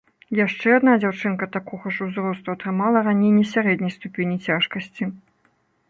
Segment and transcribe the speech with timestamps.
[0.37, 5.03] Яшчэ адна дзяўчынка такога ж узросту атрымала раненне сярэдняй ступені цяжкасці.